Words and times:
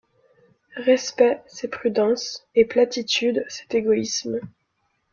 Respect, 0.87 1.43
c’est 1.47 1.67
prudence, 1.67 2.47
et 2.55 2.65
platitude, 2.65 3.45
c’est 3.47 3.75
égoïsme. 3.75 4.39